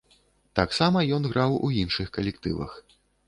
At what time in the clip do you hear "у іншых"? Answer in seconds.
1.69-2.07